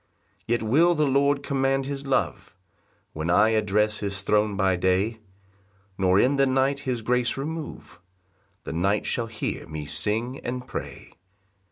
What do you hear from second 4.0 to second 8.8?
throne by day, Nor in the night his grace remove; The